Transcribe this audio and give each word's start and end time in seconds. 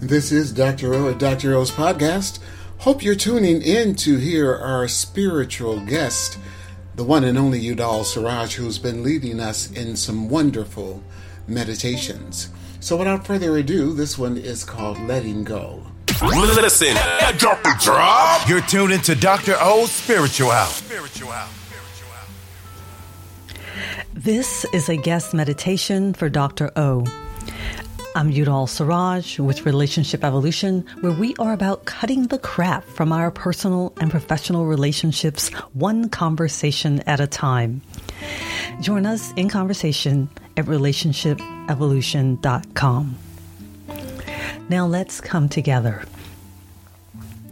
This 0.00 0.32
is 0.32 0.50
Dr. 0.50 0.94
O 0.94 1.10
at 1.10 1.18
Dr. 1.18 1.54
O's 1.54 1.70
podcast. 1.70 2.38
Hope 2.78 3.04
you're 3.04 3.14
tuning 3.14 3.60
in 3.60 3.94
to 3.96 4.16
hear 4.16 4.56
our 4.56 4.88
spiritual 4.88 5.78
guest, 5.80 6.38
the 6.94 7.04
one 7.04 7.22
and 7.22 7.36
only 7.36 7.60
Udal 7.60 8.04
Siraj, 8.04 8.54
who's 8.54 8.78
been 8.78 9.02
leading 9.02 9.40
us 9.40 9.70
in 9.72 9.96
some 9.96 10.30
wonderful 10.30 11.02
meditations. 11.46 12.48
So, 12.80 12.96
without 12.96 13.26
further 13.26 13.54
ado, 13.58 13.92
this 13.92 14.16
one 14.16 14.38
is 14.38 14.64
called 14.64 14.98
Letting 15.00 15.44
Go. 15.44 15.82
Listen, 16.22 16.96
drop 17.36 17.62
the 17.62 17.76
drop. 17.78 18.48
You're 18.48 18.62
tuned 18.62 18.94
into 18.94 19.14
Dr. 19.14 19.54
O's 19.60 19.92
Spiritual 19.92 20.48
House. 20.48 20.76
Spiritual 20.76 21.30
House. 21.30 21.52
This 24.14 24.64
is 24.72 24.88
a 24.88 24.96
guest 24.96 25.34
meditation 25.34 26.14
for 26.14 26.30
Dr. 26.30 26.72
O. 26.76 27.04
I'm 28.16 28.32
Udal 28.32 28.66
Siraj 28.66 29.38
with 29.38 29.64
Relationship 29.64 30.24
Evolution, 30.24 30.84
where 31.00 31.12
we 31.12 31.36
are 31.38 31.52
about 31.52 31.84
cutting 31.84 32.26
the 32.26 32.40
crap 32.40 32.82
from 32.84 33.12
our 33.12 33.30
personal 33.30 33.92
and 34.00 34.10
professional 34.10 34.66
relationships 34.66 35.50
one 35.74 36.08
conversation 36.08 36.98
at 37.06 37.20
a 37.20 37.28
time. 37.28 37.82
Join 38.80 39.06
us 39.06 39.32
in 39.34 39.48
conversation 39.48 40.28
at 40.56 40.64
relationshipevolution.com. 40.64 43.16
Now 44.68 44.86
let's 44.86 45.20
come 45.20 45.48
together. 45.48 46.02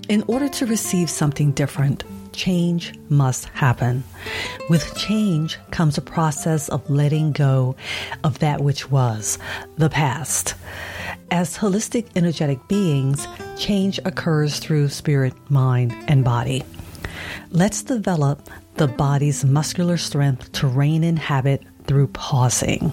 In 0.09 0.25
order 0.27 0.49
to 0.49 0.67
receive 0.67 1.09
something 1.09 1.53
different, 1.53 2.03
change 2.39 2.95
must 3.11 3.47
happen. 3.47 4.05
With 4.71 4.97
change 4.97 5.59
comes 5.73 5.99
a 5.99 6.01
process 6.01 6.69
of 6.69 6.89
letting 6.89 7.33
go 7.33 7.75
of 8.23 8.39
that 8.39 8.61
which 8.61 8.91
was, 8.91 9.39
the 9.77 9.91
past. 9.91 10.55
As 11.33 11.59
holistic 11.59 12.07
energetic 12.15 12.61
beings, 12.69 13.27
change 13.59 13.99
occurs 14.05 14.61
through 14.61 14.89
spirit, 14.89 15.35
mind, 15.51 15.93
and 16.07 16.25
body. 16.25 16.63
Let's 17.51 17.83
develop 17.83 18.49
the 18.77 18.87
body's 18.87 19.45
muscular 19.45 19.97
strength 19.97 20.53
to 20.53 20.69
rein 20.69 21.03
in 21.03 21.17
habit 21.17 21.65
through 21.87 22.07
pausing. 22.09 22.93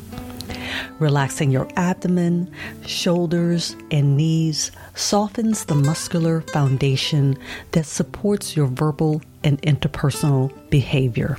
Relaxing 1.00 1.52
your 1.52 1.68
abdomen, 1.76 2.52
shoulders, 2.86 3.76
and 3.92 4.16
knees 4.18 4.72
softens 4.96 5.66
the 5.66 5.76
muscular 5.76 6.42
foundation 6.42 7.38
that 7.72 7.86
supports 7.86 8.56
your 8.56 8.68
verbal 8.68 9.22
and 9.44 9.62
interpersonal 9.62 10.52
behavior. 10.70 11.38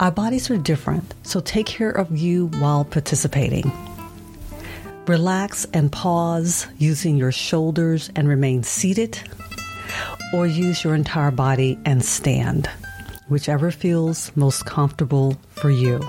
Our 0.00 0.10
bodies 0.10 0.50
are 0.50 0.56
different, 0.56 1.14
so 1.22 1.40
take 1.40 1.66
care 1.66 1.90
of 1.90 2.16
you 2.16 2.48
while 2.58 2.84
participating. 2.84 3.70
Relax 5.06 5.66
and 5.72 5.92
pause 5.92 6.66
using 6.78 7.16
your 7.16 7.30
shoulders 7.30 8.10
and 8.16 8.26
remain 8.26 8.62
seated, 8.62 9.18
or 10.32 10.46
use 10.46 10.82
your 10.82 10.94
entire 10.94 11.30
body 11.30 11.78
and 11.84 12.04
stand, 12.04 12.68
whichever 13.28 13.70
feels 13.70 14.34
most 14.34 14.66
comfortable 14.66 15.38
for 15.50 15.70
you. 15.70 16.00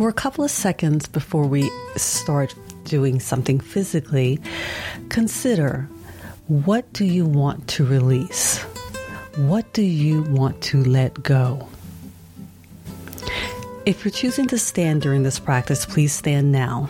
For 0.00 0.08
a 0.08 0.14
couple 0.14 0.42
of 0.42 0.50
seconds 0.50 1.06
before 1.06 1.46
we 1.46 1.70
start 1.94 2.54
doing 2.84 3.20
something 3.20 3.60
physically, 3.60 4.40
consider 5.10 5.90
what 6.46 6.90
do 6.94 7.04
you 7.04 7.26
want 7.26 7.68
to 7.68 7.84
release? 7.84 8.62
What 9.36 9.70
do 9.74 9.82
you 9.82 10.22
want 10.22 10.62
to 10.62 10.82
let 10.84 11.22
go? 11.22 11.68
If 13.84 14.02
you're 14.02 14.10
choosing 14.10 14.46
to 14.46 14.58
stand 14.58 15.02
during 15.02 15.22
this 15.22 15.38
practice, 15.38 15.84
please 15.84 16.14
stand 16.14 16.50
now. 16.50 16.88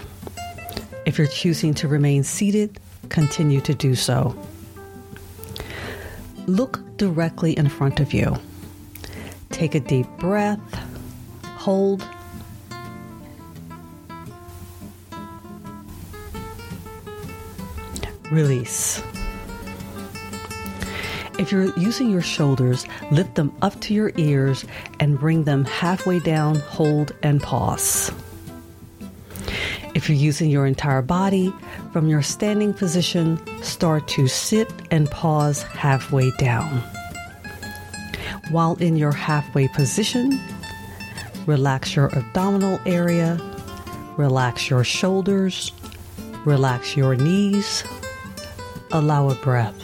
If 1.04 1.18
you're 1.18 1.26
choosing 1.26 1.74
to 1.74 1.88
remain 1.88 2.22
seated, 2.22 2.78
continue 3.08 3.60
to 3.62 3.74
do 3.74 3.96
so. 3.96 4.40
Look 6.46 6.78
directly 6.96 7.58
in 7.58 7.70
front 7.70 7.98
of 7.98 8.12
you. 8.12 8.36
Take 9.50 9.74
a 9.74 9.80
deep 9.80 10.06
breath, 10.20 10.60
hold, 11.42 12.06
release. 18.30 19.02
If 21.38 21.50
you're 21.50 21.74
using 21.78 22.10
your 22.10 22.20
shoulders, 22.20 22.86
lift 23.10 23.34
them 23.36 23.56
up 23.62 23.80
to 23.80 23.94
your 23.94 24.12
ears 24.18 24.64
and 25.00 25.18
bring 25.18 25.44
them 25.44 25.64
halfway 25.64 26.20
down, 26.20 26.56
hold, 26.56 27.12
and 27.22 27.42
pause. 27.42 28.12
If 29.94 30.08
you're 30.08 30.18
using 30.18 30.50
your 30.50 30.66
entire 30.66 31.02
body, 31.02 31.52
from 31.92 32.08
your 32.08 32.22
standing 32.22 32.74
position, 32.74 33.40
start 33.62 34.06
to 34.08 34.28
sit 34.28 34.70
and 34.90 35.10
pause 35.10 35.62
halfway 35.62 36.30
down. 36.36 36.82
While 38.50 38.76
in 38.76 38.96
your 38.96 39.12
halfway 39.12 39.68
position, 39.68 40.38
relax 41.46 41.96
your 41.96 42.14
abdominal 42.16 42.78
area, 42.86 43.40
relax 44.16 44.68
your 44.68 44.84
shoulders, 44.84 45.72
relax 46.44 46.96
your 46.96 47.16
knees, 47.16 47.82
allow 48.92 49.30
a 49.30 49.34
breath. 49.36 49.74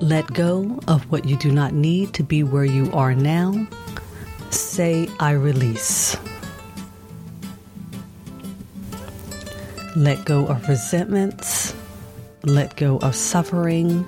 Let 0.00 0.32
go 0.32 0.80
of 0.88 1.04
what 1.12 1.26
you 1.26 1.36
do 1.36 1.52
not 1.52 1.74
need 1.74 2.12
to 2.14 2.24
be 2.24 2.42
where 2.42 2.64
you 2.64 2.90
are 2.92 3.14
now. 3.14 3.66
Say, 4.50 5.08
I 5.20 5.32
release. 5.32 6.16
Let 9.94 10.24
go 10.24 10.46
of 10.46 10.68
resentments. 10.68 11.74
Let 12.42 12.76
go 12.76 12.98
of 12.98 13.14
suffering. 13.14 14.06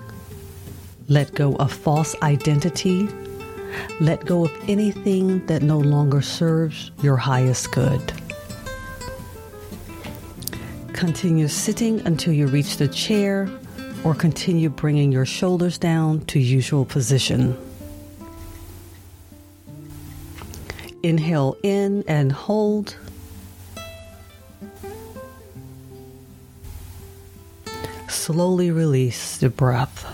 Let 1.09 1.35
go 1.35 1.55
of 1.57 1.73
false 1.73 2.17
identity. 2.23 3.09
Let 4.01 4.25
go 4.25 4.47
of 4.47 4.69
anything 4.69 5.47
that 5.47 5.63
no 5.63 5.79
longer 5.79 6.23
serves 6.23 6.91
your 7.03 7.17
highest 7.17 7.71
good. 7.71 8.13
Continue 11.05 11.49
sitting 11.49 12.01
until 12.07 12.33
you 12.33 12.47
reach 12.47 12.79
the 12.79 12.89
chair 12.89 13.47
or 14.05 14.15
continue 14.15 14.71
bringing 14.71 15.13
your 15.13 15.27
shoulders 15.27 15.77
down 15.77 16.25
to 16.25 16.39
usual 16.39 16.87
position. 16.87 17.59
Inhale 21.03 21.59
in 21.63 22.05
and 22.09 22.33
hold. 22.33 22.97
Slowly 28.09 28.71
release 28.71 29.37
the 29.37 29.51
breath. 29.51 30.07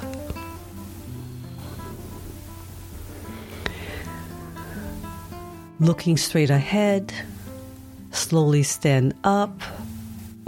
Looking 5.79 6.17
straight 6.17 6.51
ahead, 6.51 7.15
slowly 8.11 8.65
stand 8.65 9.15
up 9.23 9.63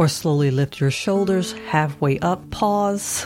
or 0.03 0.09
slowly 0.09 0.51
lift 0.51 0.81
your 0.81 0.91
shoulders 0.91 1.53
halfway 1.69 2.19
up, 2.19 2.51
pause. 2.51 3.25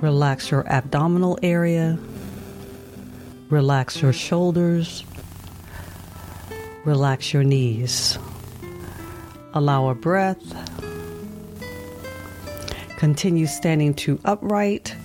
Relax 0.00 0.50
your 0.50 0.66
abdominal 0.66 1.38
area. 1.42 1.98
Relax 3.50 4.00
your 4.00 4.14
shoulders. 4.14 5.04
Relax 6.86 7.34
your 7.34 7.44
knees. 7.44 8.18
Allow 9.52 9.90
a 9.90 9.94
breath. 9.94 10.40
Continue 12.96 13.46
standing 13.46 13.92
to 13.92 14.18
upright. 14.24 14.96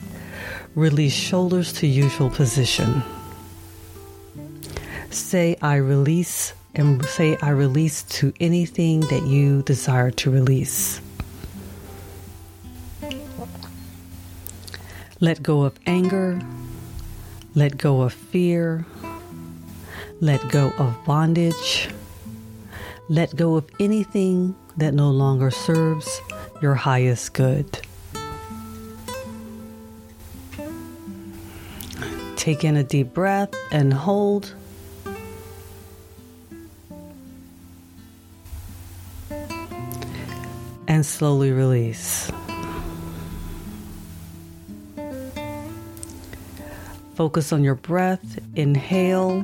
Release 0.75 1.11
shoulders 1.11 1.73
to 1.73 1.87
usual 1.87 2.29
position. 2.29 3.03
Say, 5.09 5.57
I 5.61 5.75
release 5.75 6.53
and 6.75 7.05
say, 7.05 7.37
I 7.41 7.49
release 7.49 8.03
to 8.03 8.33
anything 8.39 9.01
that 9.01 9.23
you 9.23 9.61
desire 9.63 10.11
to 10.11 10.31
release. 10.31 11.01
Let 15.19 15.41
go 15.41 15.63
of 15.63 15.79
anger. 15.85 16.41
Let 17.55 17.77
go 17.77 18.01
of 18.01 18.13
fear. 18.13 18.85
Let 20.19 20.49
go 20.49 20.73
of 20.77 20.97
bondage. 21.05 21.89
Let 23.09 23.35
go 23.35 23.55
of 23.55 23.69
anything 23.79 24.55
that 24.77 24.93
no 24.93 25.11
longer 25.11 25.51
serves 25.51 26.21
your 26.61 26.75
highest 26.75 27.33
good. 27.33 27.79
Take 32.35 32.63
in 32.63 32.75
a 32.75 32.83
deep 32.83 33.13
breath 33.13 33.53
and 33.71 33.93
hold. 33.93 34.55
And 40.87 41.05
slowly 41.05 41.51
release. 41.51 42.31
Focus 47.15 47.53
on 47.53 47.63
your 47.63 47.75
breath. 47.75 48.39
Inhale 48.55 49.43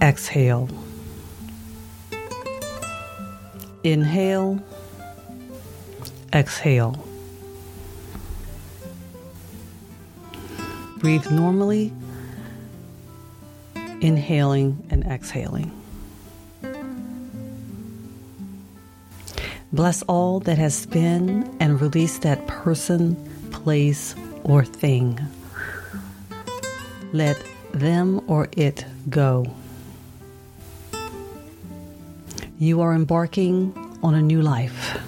exhale. 0.00 0.68
Inhale, 3.84 4.60
exhale. 6.32 7.04
Breathe 10.98 11.30
normally, 11.30 11.92
inhaling 14.00 14.84
and 14.90 15.04
exhaling. 15.04 15.72
Bless 19.72 20.02
all 20.02 20.40
that 20.40 20.56
has 20.56 20.86
been 20.86 21.54
and 21.60 21.80
release 21.80 22.18
that 22.18 22.46
person, 22.46 23.16
place, 23.50 24.14
or 24.42 24.64
thing. 24.64 25.20
Let 27.12 27.42
them 27.72 28.22
or 28.26 28.48
it 28.52 28.86
go. 29.10 29.46
You 32.58 32.80
are 32.80 32.94
embarking 32.94 33.74
on 34.02 34.14
a 34.14 34.22
new 34.22 34.40
life. 34.40 34.98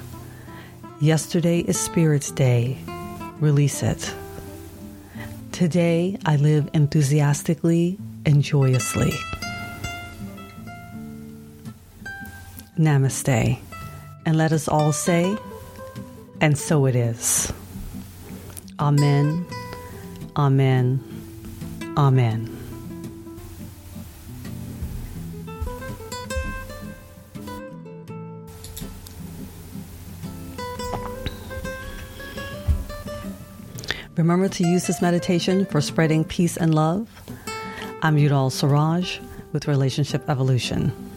Yesterday 1.00 1.60
is 1.60 1.80
Spirit's 1.80 2.30
Day. 2.30 2.76
Release 3.40 3.82
it. 3.82 4.14
Today 5.52 6.18
I 6.26 6.36
live 6.36 6.68
enthusiastically 6.74 7.98
and 8.26 8.42
joyously. 8.42 9.12
Namaste. 12.78 13.69
And 14.26 14.36
let 14.36 14.52
us 14.52 14.68
all 14.68 14.92
say, 14.92 15.36
and 16.40 16.56
so 16.56 16.86
it 16.86 16.94
is. 16.94 17.52
Amen. 18.78 19.46
Amen. 20.36 21.02
Amen. 21.96 22.56
Remember 34.16 34.48
to 34.48 34.68
use 34.68 34.86
this 34.86 35.00
meditation 35.00 35.64
for 35.64 35.80
spreading 35.80 36.24
peace 36.24 36.56
and 36.56 36.74
love. 36.74 37.08
I'm 38.02 38.16
Yudal 38.16 38.52
Siraj 38.52 39.18
with 39.52 39.66
Relationship 39.66 40.28
Evolution. 40.28 41.09